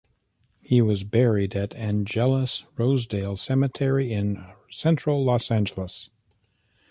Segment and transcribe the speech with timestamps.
[0.63, 6.09] He was buried at Angelus-Rosedale Cemetery in Central Los Angeles.